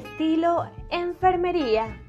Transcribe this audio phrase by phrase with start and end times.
[0.00, 2.00] estilo enfermería.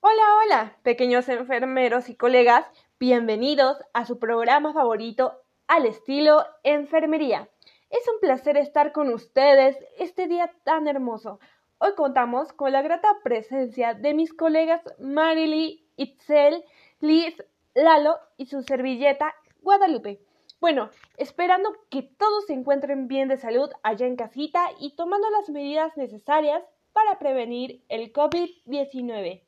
[0.00, 2.66] Hola, hola, pequeños enfermeros y colegas,
[3.00, 7.48] bienvenidos a su programa favorito al estilo enfermería.
[7.88, 11.40] Es un placer estar con ustedes este día tan hermoso.
[11.78, 16.62] Hoy contamos con la grata presencia de mis colegas Marily, Itzel,
[17.00, 20.27] Liz, Lalo y su servilleta Guadalupe.
[20.60, 25.48] Bueno, esperando que todos se encuentren bien de salud allá en casita y tomando las
[25.50, 29.42] medidas necesarias para prevenir el COVID-19.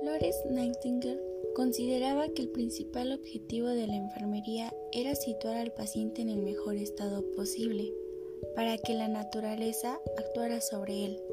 [0.00, 1.20] Flores Nightingale
[1.54, 6.76] consideraba que el principal objetivo de la enfermería era situar al paciente en el mejor
[6.76, 7.92] estado posible,
[8.54, 11.25] para que la naturaleza actuara sobre él.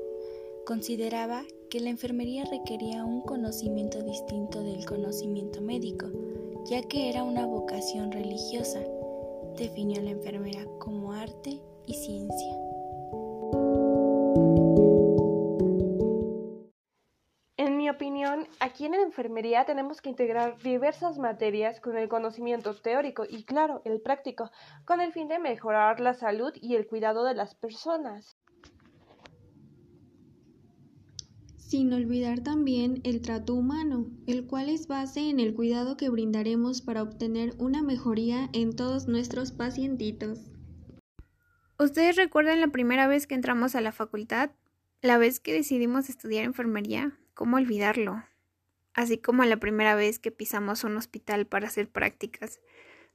[0.65, 6.07] Consideraba que la enfermería requería un conocimiento distinto del conocimiento médico,
[6.69, 8.79] ya que era una vocación religiosa.
[9.57, 12.53] Definió a la enfermera como arte y ciencia.
[17.57, 22.73] En mi opinión, aquí en la enfermería tenemos que integrar diversas materias con el conocimiento
[22.73, 24.49] teórico y, claro, el práctico,
[24.85, 28.37] con el fin de mejorar la salud y el cuidado de las personas.
[31.73, 36.83] Sin olvidar también el trato humano, el cual es base en el cuidado que brindaremos
[36.83, 40.51] para obtener una mejoría en todos nuestros pacientitos.
[41.79, 44.51] ¿Ustedes recuerdan la primera vez que entramos a la facultad?
[45.01, 48.23] La vez que decidimos estudiar enfermería, ¿cómo olvidarlo?
[48.93, 52.59] Así como la primera vez que pisamos un hospital para hacer prácticas,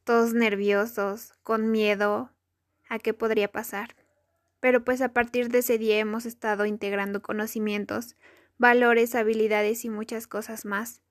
[0.03, 2.33] todos nerviosos, con miedo
[2.89, 3.95] a qué podría pasar.
[4.59, 8.17] Pero pues a partir de ese día hemos estado integrando conocimientos
[8.59, 11.03] valores, habilidades y muchas cosas más.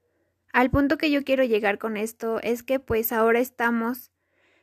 [0.54, 4.12] Al punto que yo quiero llegar con esto es que pues ahora estamos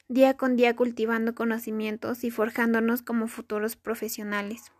[0.08, 4.72] día con día cultivando conocimientos y forjándonos como futuros profesionales.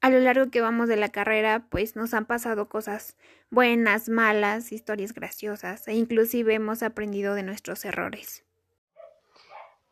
[0.00, 3.16] A lo largo que vamos de la carrera, pues nos han pasado cosas
[3.50, 8.44] buenas, malas, historias graciosas e inclusive hemos aprendido de nuestros errores.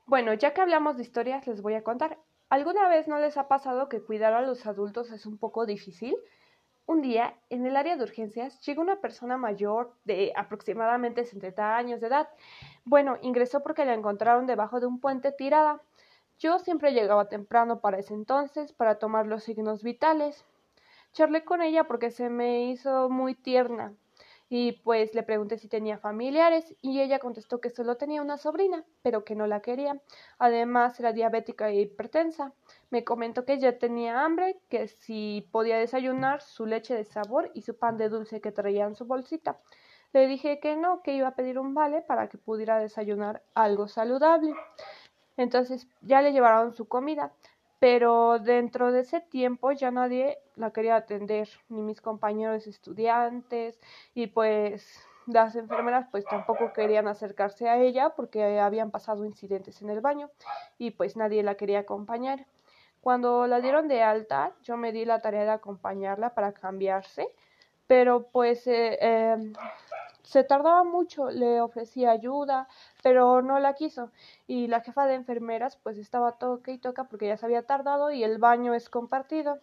[0.06, 2.18] Bueno, ya que hablamos de historias, les voy a contar.
[2.48, 6.14] ¿Alguna vez no les ha pasado que cuidar a los adultos es un poco difícil?
[6.86, 12.00] Un día, en el área de urgencias, llegó una persona mayor de aproximadamente 70 años
[12.00, 12.28] de edad.
[12.84, 15.82] Bueno, ingresó porque la encontraron debajo de un puente tirada.
[16.38, 20.44] Yo siempre llegaba temprano para ese entonces para tomar los signos vitales.
[21.12, 23.92] Charlé con ella porque se me hizo muy tierna
[24.48, 28.84] y pues le pregunté si tenía familiares y ella contestó que solo tenía una sobrina,
[29.02, 30.00] pero que no la quería.
[30.38, 32.52] Además era diabética e hipertensa.
[32.90, 37.62] Me comentó que ya tenía hambre, que si podía desayunar su leche de sabor y
[37.62, 39.58] su pan de dulce que traía en su bolsita.
[40.12, 43.88] Le dije que no, que iba a pedir un vale para que pudiera desayunar algo
[43.88, 44.54] saludable.
[45.36, 47.32] Entonces ya le llevaron su comida
[47.78, 53.78] pero dentro de ese tiempo ya nadie la quería atender, ni mis compañeros estudiantes,
[54.14, 59.90] y pues las enfermeras pues tampoco querían acercarse a ella porque habían pasado incidentes en
[59.90, 60.30] el baño
[60.78, 62.46] y pues nadie la quería acompañar.
[63.00, 67.28] Cuando la dieron de alta, yo me di la tarea de acompañarla para cambiarse,
[67.86, 69.52] pero pues eh, em,
[70.26, 72.68] se tardaba mucho, le ofrecía ayuda,
[73.02, 74.10] pero no la quiso.
[74.48, 78.10] Y la jefa de enfermeras pues estaba toque y toca porque ya se había tardado
[78.10, 79.60] y el baño es compartido.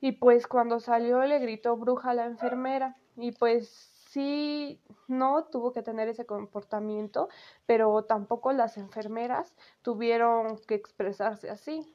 [0.00, 3.68] Y pues cuando salió le gritó bruja a la enfermera y pues
[4.10, 4.78] sí,
[5.08, 7.30] no tuvo que tener ese comportamiento,
[7.64, 11.90] pero tampoco las enfermeras tuvieron que expresarse así,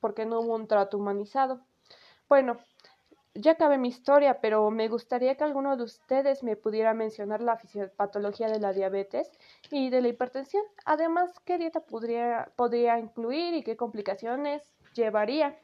[0.00, 1.60] porque no hubo un trato humanizado.
[2.28, 2.58] Bueno,
[3.34, 7.56] ya acabé mi historia, pero me gustaría que alguno de ustedes me pudiera mencionar la
[7.56, 9.30] fisiopatología de la diabetes
[9.70, 10.62] y de la hipertensión.
[10.84, 14.62] Además, qué dieta podría, podría incluir y qué complicaciones
[14.94, 15.56] llevaría.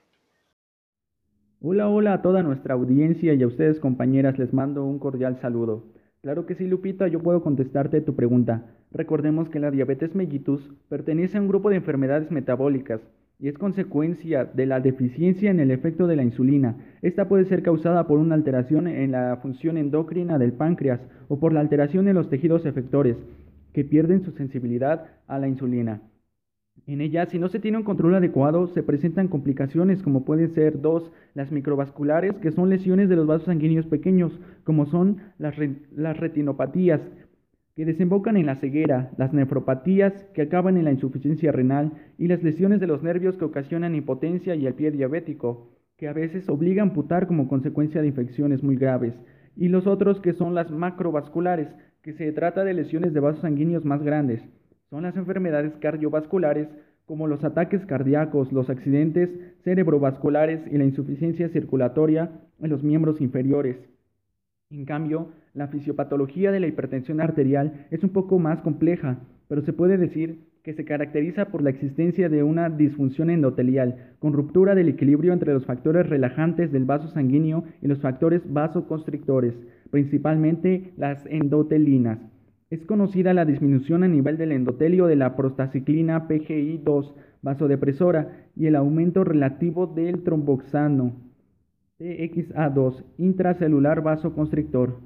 [1.60, 5.84] Hola, hola a toda nuestra audiencia y a ustedes compañeras les mando un cordial saludo.
[6.22, 8.64] Claro que sí, Lupita, yo puedo contestarte tu pregunta.
[8.92, 13.00] Recordemos que la diabetes mellitus pertenece a un grupo de enfermedades metabólicas
[13.40, 16.76] y es consecuencia de la deficiencia en el efecto de la insulina.
[17.02, 21.52] Esta puede ser causada por una alteración en la función endocrina del páncreas o por
[21.52, 23.16] la alteración en los tejidos efectores,
[23.72, 26.02] que pierden su sensibilidad a la insulina.
[26.86, 30.80] En ella, si no se tiene un control adecuado, se presentan complicaciones como pueden ser
[30.80, 34.32] dos, las microvasculares, que son lesiones de los vasos sanguíneos pequeños,
[34.64, 35.54] como son las,
[35.94, 37.00] las retinopatías,
[37.78, 42.42] que desembocan en la ceguera, las nefropatías que acaban en la insuficiencia renal y las
[42.42, 46.88] lesiones de los nervios que ocasionan impotencia y el pie diabético, que a veces obligan
[46.88, 49.14] a amputar como consecuencia de infecciones muy graves,
[49.54, 51.68] y los otros que son las macrovasculares,
[52.02, 54.42] que se trata de lesiones de vasos sanguíneos más grandes.
[54.90, 56.66] Son las enfermedades cardiovasculares
[57.06, 59.30] como los ataques cardíacos, los accidentes
[59.62, 63.76] cerebrovasculares y la insuficiencia circulatoria en los miembros inferiores.
[64.70, 69.18] En cambio, la fisiopatología de la hipertensión arterial es un poco más compleja,
[69.48, 74.34] pero se puede decir que se caracteriza por la existencia de una disfunción endotelial, con
[74.34, 79.54] ruptura del equilibrio entre los factores relajantes del vaso sanguíneo y los factores vasoconstrictores,
[79.90, 82.18] principalmente las endotelinas.
[82.68, 88.76] Es conocida la disminución a nivel del endotelio de la prostaciclina PGI2 vasodepresora y el
[88.76, 91.27] aumento relativo del tromboxano
[91.98, 95.00] TXA2 intracelular vasoconstrictor.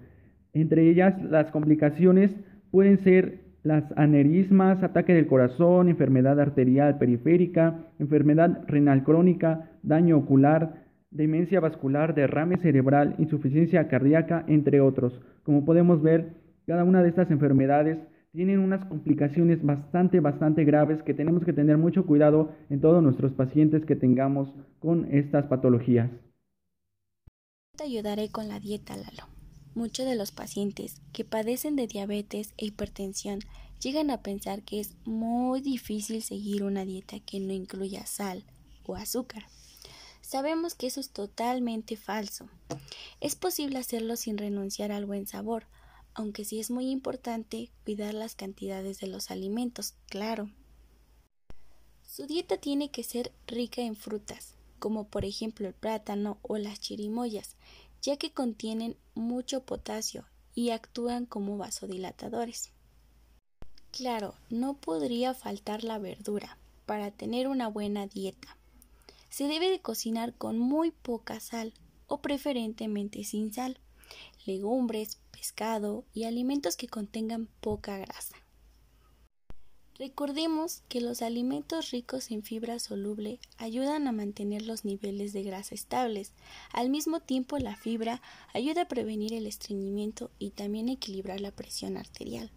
[0.53, 2.35] Entre ellas, las complicaciones
[2.71, 10.85] pueden ser las aneurismas, ataque del corazón, enfermedad arterial periférica, enfermedad renal crónica, daño ocular,
[11.11, 15.21] demencia vascular, derrame cerebral, insuficiencia cardíaca, entre otros.
[15.44, 16.35] Como podemos ver,
[16.67, 17.99] cada una de estas enfermedades
[18.33, 23.33] tienen unas complicaciones bastante, bastante graves que tenemos que tener mucho cuidado en todos nuestros
[23.33, 26.11] pacientes que tengamos con estas patologías.
[27.82, 29.26] Te ayudaré con la dieta, Lalo.
[29.75, 33.40] Muchos de los pacientes que padecen de diabetes e hipertensión
[33.81, 38.44] llegan a pensar que es muy difícil seguir una dieta que no incluya sal
[38.84, 39.49] o azúcar.
[40.20, 42.49] Sabemos que eso es totalmente falso.
[43.20, 45.67] Es posible hacerlo sin renunciar al buen sabor,
[46.14, 50.49] aunque sí es muy importante cuidar las cantidades de los alimentos, claro.
[52.06, 56.81] Su dieta tiene que ser rica en frutas, como por ejemplo el plátano o las
[56.81, 57.55] chirimoyas,
[58.02, 60.26] ya que contienen mucho potasio
[60.56, 62.73] y actúan como vasodilatadores.
[63.93, 68.56] Claro, no podría faltar la verdura para tener una buena dieta.
[69.31, 71.73] Se debe de cocinar con muy poca sal
[72.08, 73.79] o preferentemente sin sal
[74.44, 78.34] legumbres, pescado y alimentos que contengan poca grasa.
[80.03, 85.77] Recordemos que los alimentos ricos en fibra soluble ayudan a mantener los niveles de grasa
[85.77, 86.35] estables.
[86.73, 88.21] Al mismo tiempo, la fibra
[88.53, 92.51] ayuda a prevenir el estreñimiento y también a equilibrar la presión arterial.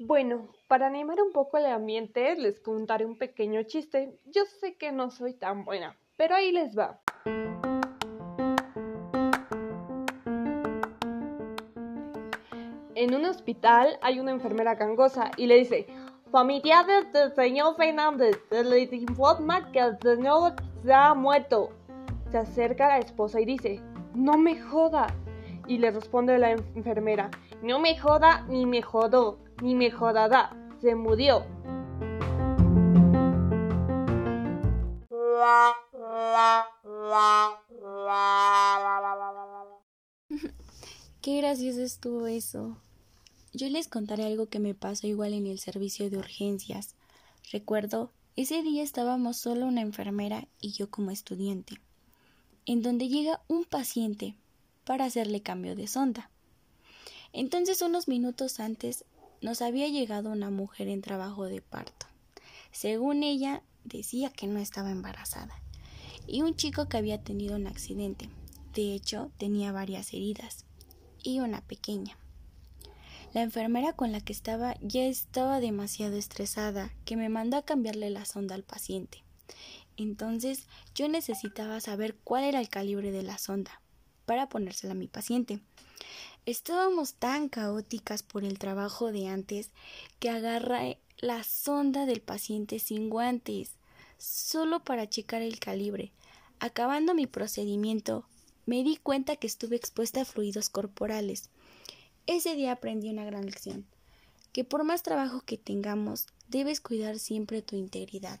[0.00, 4.18] Bueno, para animar un poco el ambiente, les contaré un pequeño chiste.
[4.24, 7.00] Yo sé que no soy tan buena, pero ahí les va.
[13.00, 15.86] En un hospital hay una enfermera gangosa y le dice,
[16.30, 20.52] familia del señor Fernández, le informa que el señor
[20.84, 21.70] se ha muerto.
[22.30, 23.80] Se acerca la esposa y dice,
[24.14, 25.06] no me joda.
[25.66, 27.30] Y le responde la enfermera,
[27.62, 30.50] no me joda ni me jodó, ni me jodará,
[30.82, 31.46] se murió.
[41.22, 42.76] Qué gracioso estuvo eso.
[43.52, 46.94] Yo les contaré algo que me pasó igual en el servicio de urgencias.
[47.50, 51.80] Recuerdo, ese día estábamos solo una enfermera y yo como estudiante,
[52.64, 54.36] en donde llega un paciente
[54.84, 56.30] para hacerle cambio de sonda.
[57.32, 59.04] Entonces unos minutos antes
[59.40, 62.06] nos había llegado una mujer en trabajo de parto.
[62.70, 65.60] Según ella, decía que no estaba embarazada.
[66.26, 68.28] Y un chico que había tenido un accidente.
[68.74, 70.66] De hecho, tenía varias heridas.
[71.22, 72.19] Y una pequeña.
[73.32, 78.10] La enfermera con la que estaba ya estaba demasiado estresada, que me mandó a cambiarle
[78.10, 79.22] la sonda al paciente.
[79.96, 83.80] Entonces yo necesitaba saber cuál era el calibre de la sonda
[84.26, 85.60] para ponérsela a mi paciente.
[86.46, 89.70] Estábamos tan caóticas por el trabajo de antes
[90.18, 93.72] que agarré la sonda del paciente sin guantes,
[94.18, 96.12] solo para checar el calibre.
[96.58, 98.24] Acabando mi procedimiento,
[98.66, 101.50] me di cuenta que estuve expuesta a fluidos corporales.
[102.30, 103.86] Ese día aprendí una gran lección,
[104.52, 108.38] que por más trabajo que tengamos, debes cuidar siempre tu integridad.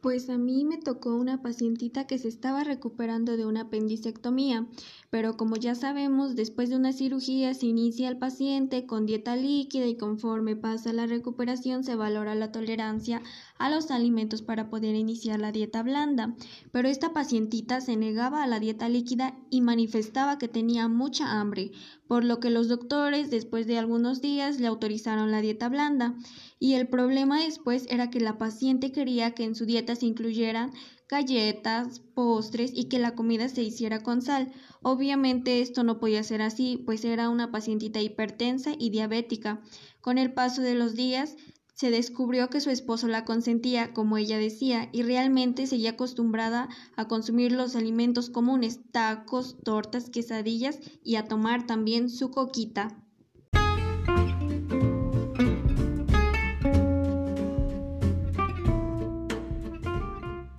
[0.00, 4.66] Pues a mí me tocó una pacientita que se estaba recuperando de una apendicectomía,
[5.10, 9.86] pero como ya sabemos, después de una cirugía se inicia el paciente con dieta líquida
[9.86, 13.22] y conforme pasa la recuperación se valora la tolerancia
[13.62, 16.34] a los alimentos para poder iniciar la dieta blanda.
[16.72, 21.70] Pero esta pacientita se negaba a la dieta líquida y manifestaba que tenía mucha hambre,
[22.08, 26.16] por lo que los doctores después de algunos días le autorizaron la dieta blanda.
[26.58, 30.72] Y el problema después era que la paciente quería que en su dieta se incluyeran
[31.08, 34.50] galletas, postres y que la comida se hiciera con sal.
[34.82, 39.60] Obviamente esto no podía ser así, pues era una pacientita hipertensa y diabética.
[40.00, 41.36] Con el paso de los días
[41.82, 47.08] se descubrió que su esposo la consentía, como ella decía, y realmente seguía acostumbrada a
[47.08, 52.86] consumir los alimentos comunes, tacos, tortas, quesadillas y a tomar también su coquita.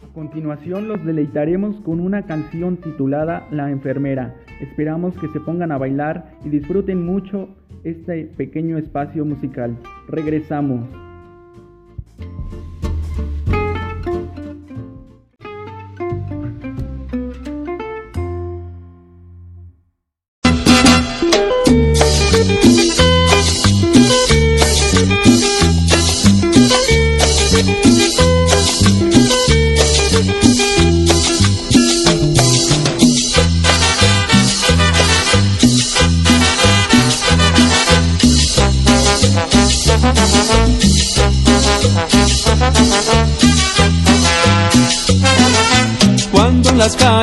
[0.02, 4.36] A continuación los deleitaremos con una canción titulada La enfermera.
[4.60, 7.48] Esperamos que se pongan a bailar y disfruten mucho
[7.86, 9.78] este pequeño espacio musical.
[10.10, 11.13] Regresamos.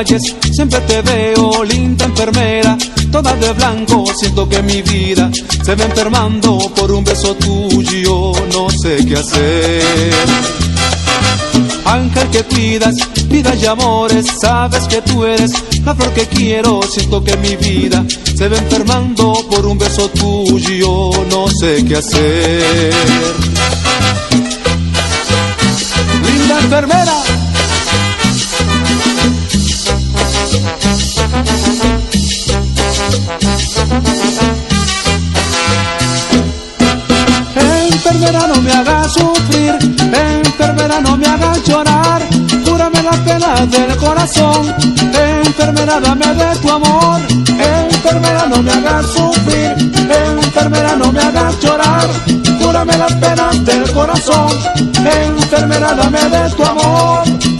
[0.05, 2.77] Siempre te veo, linda enfermera,
[3.11, 5.29] toda de blanco, siento que mi vida
[5.63, 10.13] se va enfermando por un beso tuyo, no sé qué hacer.
[11.85, 12.95] Ángel que cuidas,
[13.27, 15.51] vida y amores, sabes que tú eres
[15.85, 18.03] la flor que quiero, siento que mi vida
[18.35, 22.93] se va enfermando por un beso tuyo, no sé qué hacer.
[26.25, 27.23] Linda enfermera,
[38.53, 39.77] no me haga sufrir,
[40.13, 42.21] enfermera no me haga llorar,
[42.65, 44.75] cúrame las penas del corazón,
[45.45, 49.73] enfermera dame de tu amor, enfermera no me haga sufrir,
[50.09, 52.07] enfermera no me haga llorar,
[52.61, 54.51] cúrame las penas del corazón,
[55.05, 57.50] enfermera dame de tu amor.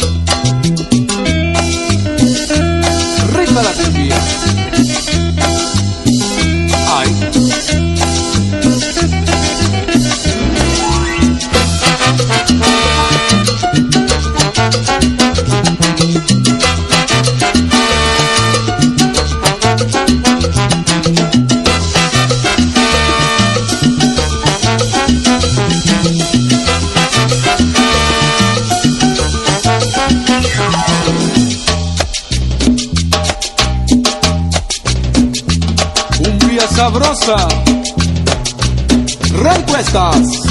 [39.44, 40.51] Recuestas.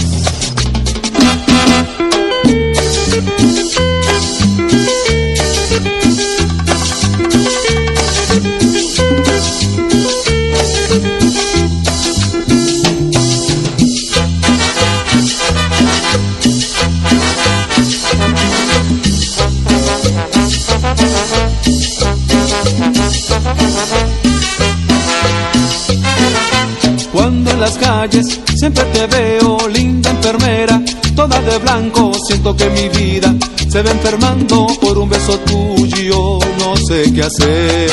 [28.08, 30.80] Siempre te veo, linda enfermera,
[31.14, 33.34] toda de blanco, siento que mi vida
[33.68, 37.90] se va enfermando por un beso tuyo, no sé qué hacer.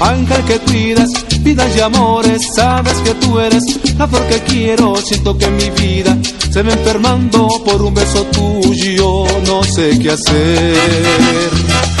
[0.00, 3.62] Ángel que cuidas, vidas y amores, sabes que tú eres
[3.96, 6.16] la flor que quiero, siento que mi vida
[6.50, 11.99] se va enfermando por un beso tuyo, no sé qué hacer.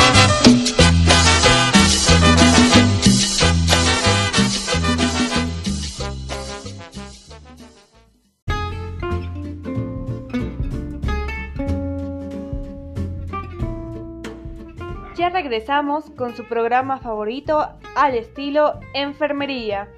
[15.60, 19.90] Regresamos con su programa favorito al estilo Enfermería.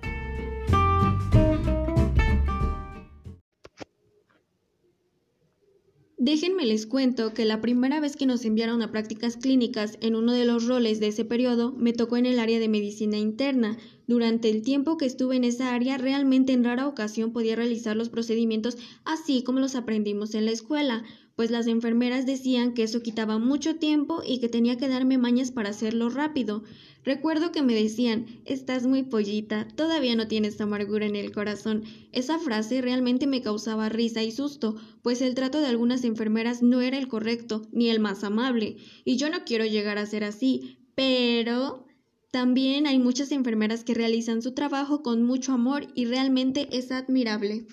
[6.19, 10.33] Déjenme les cuento que la primera vez que nos enviaron a prácticas clínicas en uno
[10.33, 13.77] de los roles de ese periodo me tocó en el área de medicina interna.
[14.09, 18.09] Durante el tiempo que estuve en esa área realmente en rara ocasión podía realizar los
[18.09, 21.05] procedimientos así como los aprendimos en la escuela,
[21.37, 25.51] pues las enfermeras decían que eso quitaba mucho tiempo y que tenía que darme mañas
[25.51, 26.63] para hacerlo rápido.
[27.05, 31.85] Recuerdo que me decían, estás muy pollita, todavía no tienes amargura en el corazón.
[32.13, 36.81] Esa frase realmente me causaba risa y susto, pues el trato de algunas enfermeras no
[36.81, 40.79] era el correcto, ni el más amable, y yo no quiero llegar a ser así,
[40.95, 41.87] pero...
[42.33, 47.67] También hay muchas enfermeras que realizan su trabajo con mucho amor y realmente es admirable.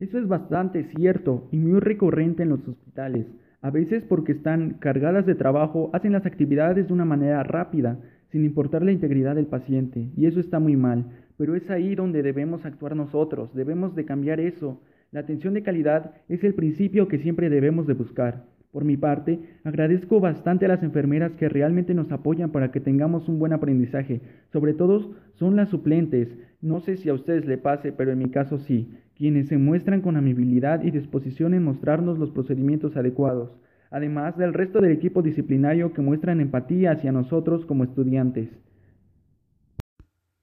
[0.00, 3.26] Eso es bastante cierto y muy recurrente en los hospitales.
[3.60, 7.98] A veces porque están cargadas de trabajo hacen las actividades de una manera rápida,
[8.32, 11.04] sin importar la integridad del paciente, y eso está muy mal.
[11.36, 14.80] pero es ahí donde debemos actuar nosotros, debemos de cambiar eso.
[15.10, 18.44] La atención de calidad es el principio que siempre debemos de buscar.
[18.72, 23.28] Por mi parte, agradezco bastante a las enfermeras que realmente nos apoyan para que tengamos
[23.28, 24.20] un buen aprendizaje.
[24.52, 26.28] Sobre todo son las suplentes.
[26.62, 30.02] No sé si a ustedes le pase, pero en mi caso sí, quienes se muestran
[30.02, 33.56] con amabilidad y disposición en mostrarnos los procedimientos adecuados,
[33.90, 38.50] además del resto del equipo disciplinario que muestran empatía hacia nosotros como estudiantes.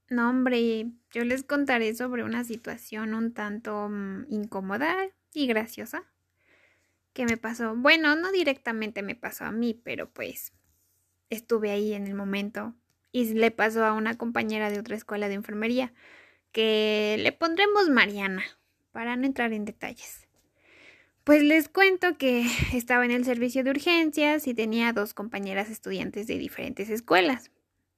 [0.09, 4.95] No, hombre, yo les contaré sobre una situación un tanto mm, incómoda
[5.33, 6.03] y graciosa
[7.13, 7.75] que me pasó.
[7.75, 10.53] Bueno, no directamente me pasó a mí, pero pues
[11.29, 12.73] estuve ahí en el momento
[13.11, 15.93] y le pasó a una compañera de otra escuela de enfermería
[16.51, 18.43] que le pondremos Mariana
[18.91, 20.27] para no entrar en detalles.
[21.23, 26.27] Pues les cuento que estaba en el servicio de urgencias y tenía dos compañeras estudiantes
[26.27, 27.51] de diferentes escuelas,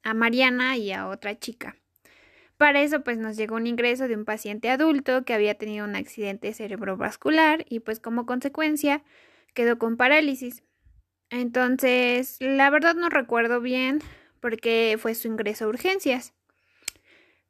[0.03, 1.75] a Mariana y a otra chica.
[2.57, 5.95] Para eso pues nos llegó un ingreso de un paciente adulto que había tenido un
[5.95, 9.03] accidente cerebrovascular y pues como consecuencia
[9.53, 10.63] quedó con parálisis.
[11.29, 14.01] Entonces, la verdad no recuerdo bien
[14.39, 16.33] porque fue su ingreso a urgencias.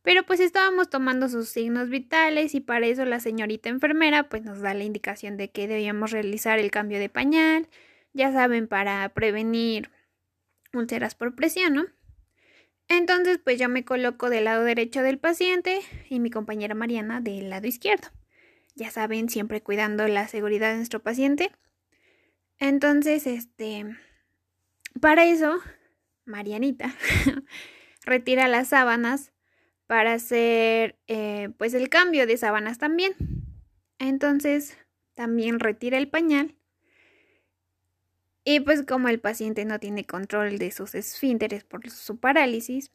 [0.01, 4.59] Pero pues estábamos tomando sus signos vitales y para eso la señorita enfermera pues nos
[4.61, 7.67] da la indicación de que debíamos realizar el cambio de pañal,
[8.13, 9.89] ya saben, para prevenir
[10.73, 11.85] úlceras por presión, ¿no?
[12.87, 15.79] Entonces, pues yo me coloco del lado derecho del paciente
[16.09, 18.07] y mi compañera Mariana del lado izquierdo.
[18.75, 21.51] Ya saben, siempre cuidando la seguridad de nuestro paciente.
[22.57, 23.85] Entonces, este,
[24.99, 25.59] para eso,
[26.29, 26.95] Marianita
[28.05, 29.33] retira las sábanas
[29.87, 33.13] para hacer, eh, pues, el cambio de sábanas también.
[33.97, 34.77] Entonces,
[35.15, 36.55] también retira el pañal.
[38.43, 42.91] Y pues como el paciente no tiene control de sus esfínteres por su parálisis,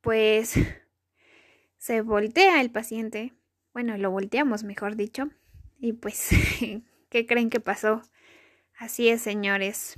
[0.00, 0.54] pues
[1.78, 3.32] se voltea el paciente.
[3.72, 5.30] Bueno, lo volteamos, mejor dicho.
[5.78, 6.30] Y pues,
[7.08, 8.02] ¿qué creen que pasó?
[8.76, 9.94] Así es, señores.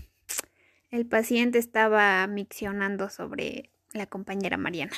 [0.93, 4.93] El paciente estaba miccionando sobre la compañera Mariana.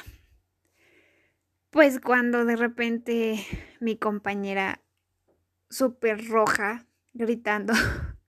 [1.70, 3.36] Pues cuando de repente
[3.78, 4.82] mi compañera
[5.70, 7.74] súper roja, gritando,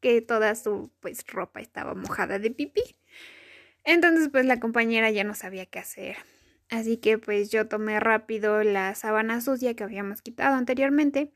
[0.00, 2.84] que toda su pues ropa estaba mojada de pipí.
[3.82, 6.16] Entonces pues la compañera ya no sabía qué hacer.
[6.70, 11.34] Así que pues yo tomé rápido la sábana sucia que habíamos quitado anteriormente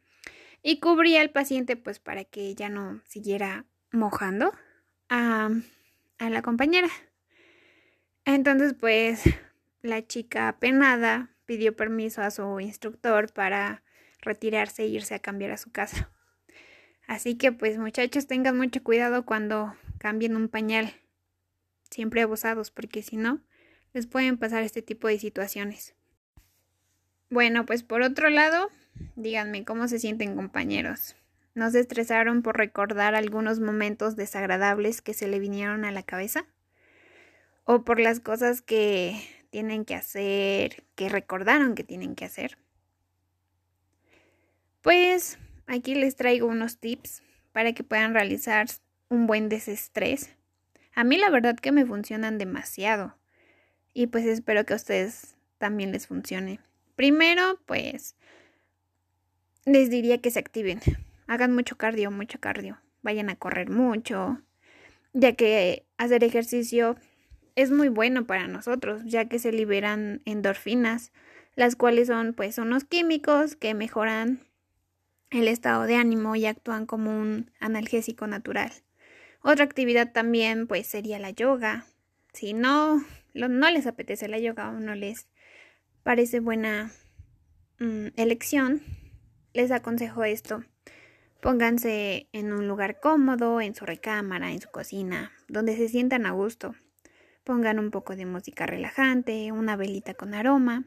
[0.63, 4.53] y cubrí al paciente pues para que ya no siguiera mojando
[5.09, 5.51] a,
[6.19, 6.89] la compañera.
[8.25, 9.23] Entonces pues
[9.83, 13.83] la chica apenada pidió permiso a su instructor para
[14.21, 16.11] retirarse e irse a cambiar a su casa.
[17.07, 20.93] Así que pues muchachos tengan mucho cuidado cuando cambien un pañal.
[21.91, 23.41] Siempre abusados porque si no,
[23.95, 25.95] les pueden pasar este tipo de situaciones.
[27.31, 28.69] Bueno, pues por otro lado,
[29.17, 31.15] díganme cómo se sienten compañeros.
[31.59, 36.47] ¿No se estresaron por recordar algunos momentos desagradables que se le vinieron a la cabeza?
[37.65, 42.59] ¿O por las cosas que tienen que hacer, que recordaron que tienen que hacer?
[44.83, 45.37] Pues
[45.69, 48.69] Aquí les traigo unos tips para que puedan realizar
[49.11, 50.31] un buen desestrés.
[50.95, 53.19] A mí la verdad que me funcionan demasiado
[53.93, 56.61] y pues espero que a ustedes también les funcione.
[56.97, 58.17] Primero, pues
[59.67, 60.81] les diría que se activen.
[61.29, 62.81] Hagan mucho cardio, mucho cardio.
[63.03, 64.41] Vayan a correr mucho,
[65.13, 66.97] ya que hacer ejercicio
[67.55, 71.13] es muy bueno para nosotros, ya que se liberan endorfinas,
[71.55, 74.41] las cuales son pues unos químicos que mejoran
[75.31, 78.73] el estado de ánimo y actúan como un analgésico natural.
[79.43, 81.85] Otra actividad también pues sería la yoga.
[82.33, 85.29] Si no, no les apetece la yoga o no les
[86.03, 86.91] parece buena
[87.81, 88.81] mm, elección,
[89.53, 90.65] les aconsejo esto.
[91.41, 96.33] Pónganse en un lugar cómodo, en su recámara, en su cocina, donde se sientan a
[96.33, 96.75] gusto.
[97.45, 100.85] Pongan un poco de música relajante, una velita con aroma.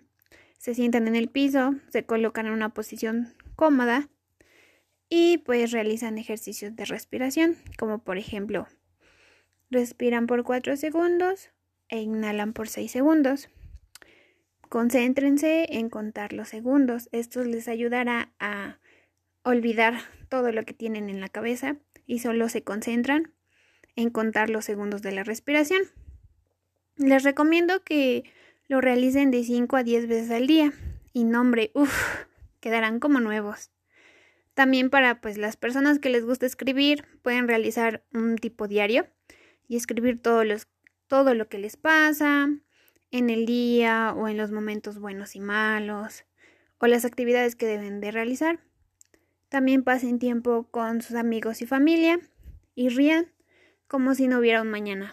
[0.58, 4.10] Se sientan en el piso, se colocan en una posición cómoda
[5.10, 8.68] y pues realizan ejercicios de respiración, como por ejemplo,
[9.70, 11.50] respiran por 4 segundos
[11.88, 13.50] e inhalan por 6 segundos.
[14.70, 17.10] Concéntrense en contar los segundos.
[17.12, 18.80] Esto les ayudará a
[19.44, 19.96] olvidar
[20.32, 21.76] todo lo que tienen en la cabeza
[22.08, 23.34] y solo se concentran
[23.98, 25.82] en contar los segundos de la respiración.
[26.96, 28.24] Les recomiendo que
[28.70, 30.72] lo realicen de 5 a 10 veces al día
[31.12, 31.94] y nombre, uff,
[32.62, 33.72] quedarán como nuevos.
[34.54, 39.08] También para pues las personas que les gusta escribir pueden realizar un tipo diario
[39.67, 40.70] y escribir los,
[41.08, 42.48] todo lo que les pasa,
[43.12, 46.24] en el día o en los momentos buenos y malos,
[46.78, 48.62] o las actividades que deben de realizar.
[49.52, 52.20] También pasen tiempo con sus amigos y familia
[52.74, 53.26] y rían
[53.86, 55.12] como si no hubiera un mañana.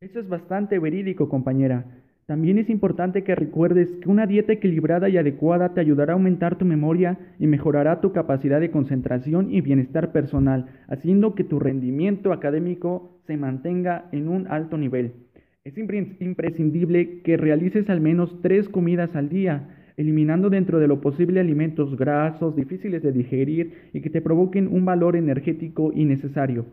[0.00, 1.84] Eso es bastante verídico, compañera.
[2.26, 6.58] También es importante que recuerdes que una dieta equilibrada y adecuada te ayudará a aumentar
[6.58, 12.32] tu memoria y mejorará tu capacidad de concentración y bienestar personal, haciendo que tu rendimiento
[12.32, 15.12] académico se mantenga en un alto nivel.
[15.62, 21.40] Es imprescindible que realices al menos tres comidas al día, eliminando dentro de lo posible
[21.40, 26.64] alimentos grasos, difíciles de digerir y que te provoquen un valor energético innecesario.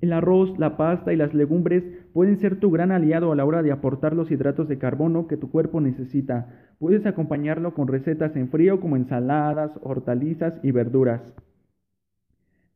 [0.00, 3.62] El arroz, la pasta y las legumbres pueden ser tu gran aliado a la hora
[3.62, 6.48] de aportar los hidratos de carbono que tu cuerpo necesita.
[6.80, 11.22] Puedes acompañarlo con recetas en frío como ensaladas, hortalizas y verduras.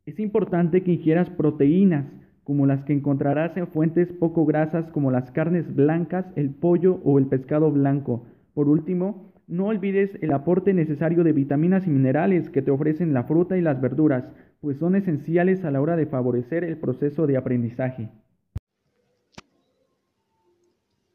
[0.05, 2.05] Es importante que ingieras proteínas,
[2.45, 7.19] como las que encontrarás en fuentes poco grasas como las carnes blancas, el pollo o
[7.19, 8.23] el pescado blanco.
[8.53, 13.23] Por último, no olvides el aporte necesario de vitaminas y minerales que te ofrecen la
[13.23, 14.25] fruta y las verduras,
[14.61, 18.09] pues son esenciales a la hora de favorecer el proceso de aprendizaje.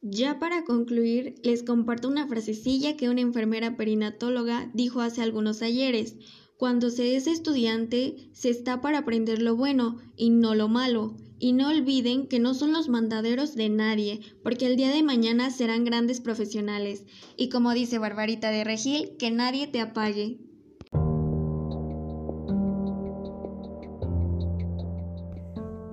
[0.03, 6.17] Ya para concluir, les comparto una frasecilla que una enfermera perinatóloga dijo hace algunos ayeres.
[6.59, 11.15] Cuando se es estudiante, se está para aprender lo bueno y no lo malo.
[11.45, 15.51] Y no olviden que no son los mandaderos de nadie, porque el día de mañana
[15.51, 17.05] serán grandes profesionales.
[17.37, 20.39] Y como dice Barbarita de Regil, que nadie te apague.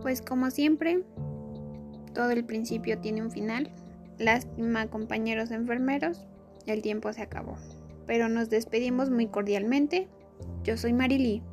[0.02, 1.04] Pues como siempre,
[2.14, 3.74] todo el principio tiene un final.
[4.20, 6.24] Lástima compañeros enfermeros,
[6.66, 7.58] el tiempo se acabó.
[8.08, 10.08] Pero nos despedimos muy cordialmente.
[10.64, 11.44] Yo soy Marily.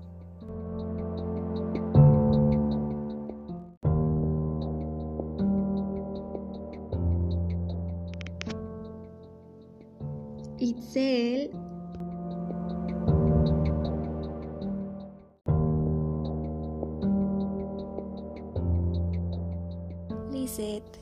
[20.32, 20.98] Lisette.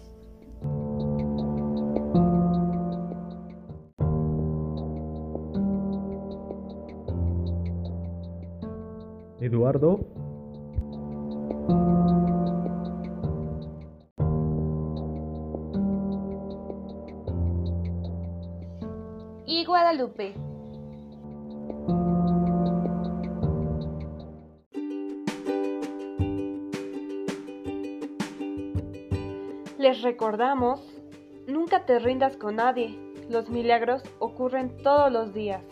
[9.40, 10.15] Eduardo.
[29.78, 30.80] Les recordamos,
[31.46, 32.98] nunca te rindas con nadie.
[33.30, 35.62] Los milagros ocurren todos los días.